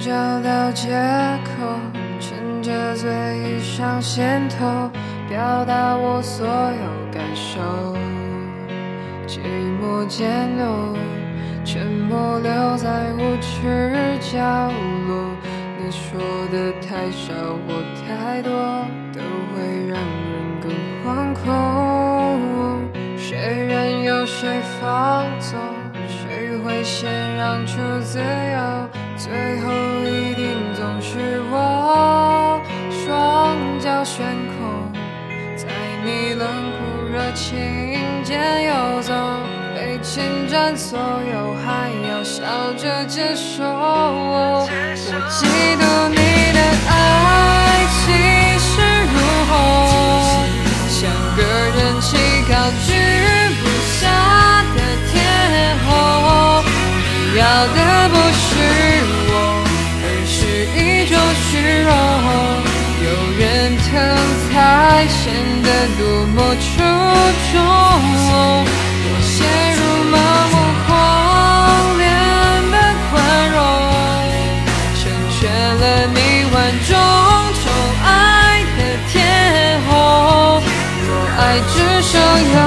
[0.00, 0.10] 找
[0.40, 0.88] 到借
[1.44, 1.78] 口，
[2.18, 4.90] 趁着醉意上心头，
[5.28, 7.60] 表达我所有感受。
[9.26, 9.40] 寂
[9.78, 10.26] 寞渐
[10.56, 10.96] 浓，
[11.66, 14.38] 沉默留在无耻角
[15.06, 15.36] 落。
[15.78, 16.18] 你说
[16.50, 17.34] 的太少
[17.66, 18.50] 或太多，
[19.12, 19.20] 都
[19.52, 20.72] 会让人更
[21.04, 21.44] 惶恐。
[23.18, 25.60] 谁任由谁放纵，
[26.08, 28.99] 谁会先让出自由？
[29.22, 29.70] 最后
[30.06, 34.24] 一定总是我，双脚悬
[34.56, 34.90] 空，
[35.54, 35.66] 在
[36.02, 39.12] 你冷酷热情间游走，
[39.76, 43.62] 被侵占所有，还要笑着接受。
[43.62, 44.66] 我
[61.50, 61.90] 虚荣。
[63.02, 63.06] 有
[63.36, 63.88] 人疼
[64.46, 64.54] 才
[65.08, 65.18] 显
[65.64, 65.66] 得
[65.98, 66.68] 多么出
[67.50, 67.54] 众。
[69.02, 69.34] 我陷
[69.74, 69.80] 入
[70.12, 70.16] 盲
[70.52, 70.54] 目
[70.86, 70.88] 狂
[71.98, 72.00] 恋
[72.70, 72.74] 的
[73.10, 73.10] 宽
[73.50, 73.58] 容，
[74.94, 75.02] 成
[75.34, 75.40] 全
[75.74, 75.82] 了
[76.14, 76.16] 你
[76.54, 76.88] 万众
[77.58, 77.62] 宠
[78.04, 78.06] 爱
[78.78, 78.78] 的
[79.10, 79.12] 天
[79.88, 79.90] 后。
[81.08, 81.40] 若爱
[81.72, 82.12] 只剩
[82.54, 82.58] 诱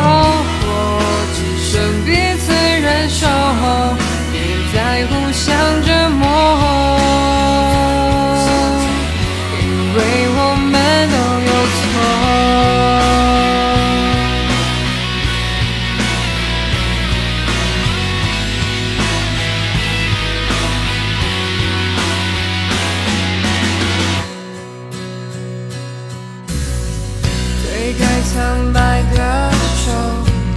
[27.84, 29.92] 推开苍白的手，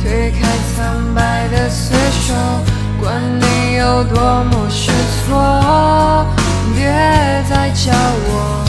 [0.00, 1.90] 推开苍白的厮
[2.24, 2.32] 守，
[3.00, 4.92] 管你有多么失
[5.26, 6.24] 措，
[6.76, 6.86] 别
[7.50, 7.92] 再叫
[8.28, 8.64] 我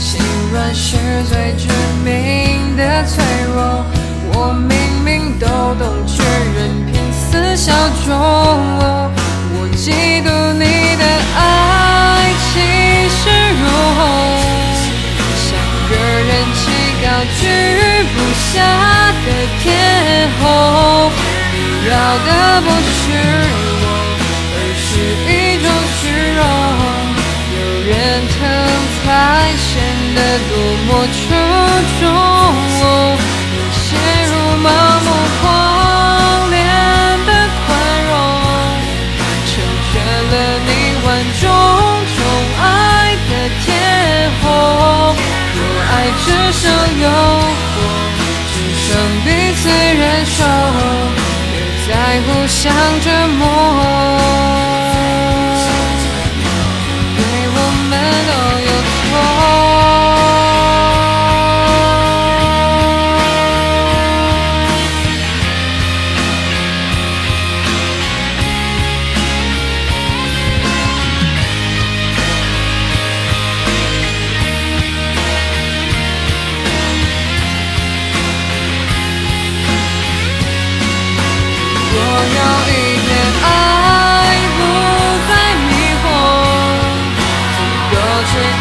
[0.00, 0.20] 心
[0.52, 0.96] 软是
[1.28, 1.68] 最致
[2.04, 3.22] 命的脆
[3.54, 3.86] 弱。
[4.32, 5.46] 我明明都
[5.78, 7.72] 懂，却任凭死小
[8.04, 8.51] 众。
[30.48, 30.52] 多
[30.86, 31.20] 么出
[32.00, 32.02] 众。
[32.84, 33.84] 我陷
[34.28, 34.32] 入
[34.64, 34.66] 盲
[35.04, 35.06] 目
[35.40, 35.42] 狂
[36.50, 36.56] 恋
[37.26, 37.30] 的
[37.66, 37.68] 宽
[38.08, 38.10] 容，
[39.46, 39.50] 成
[39.88, 39.90] 全
[40.30, 40.34] 了
[40.66, 40.70] 你
[41.04, 41.06] 万
[41.40, 41.42] 种
[42.12, 42.16] 宠
[42.60, 42.64] 爱
[43.28, 43.32] 的
[43.62, 43.64] 天
[44.42, 44.44] 后。
[45.54, 45.58] 若
[45.90, 45.92] 爱
[46.24, 46.60] 只剩
[47.00, 47.04] 诱
[47.72, 47.78] 惑，
[48.52, 48.88] 只剩
[49.24, 50.38] 彼此忍受，
[51.50, 51.54] 别
[51.86, 51.90] 再
[52.22, 52.60] 互相
[53.00, 53.06] 折
[53.38, 53.40] 磨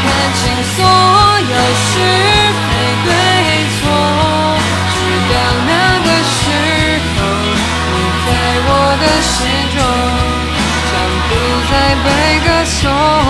[0.04, 0.42] 看清
[0.76, 1.92] 所有是
[2.68, 2.70] 非
[3.06, 3.10] 对
[3.76, 3.80] 错
[4.92, 4.96] 直
[5.30, 5.34] 到
[5.68, 5.72] 那
[6.06, 6.40] 个时
[7.16, 7.20] 候
[7.94, 8.30] 你在
[8.68, 8.70] 我
[9.02, 9.34] 的心
[9.76, 9.78] 中
[10.90, 10.94] 将
[11.28, 11.32] 不
[11.70, 11.74] 再
[12.04, 12.06] 被
[12.46, 13.21] 歌颂